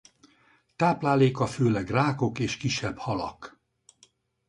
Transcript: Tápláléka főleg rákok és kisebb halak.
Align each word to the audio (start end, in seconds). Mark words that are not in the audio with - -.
Tápláléka 0.75 1.45
főleg 1.45 1.89
rákok 1.89 2.39
és 2.39 2.57
kisebb 2.57 2.97
halak. 2.97 3.59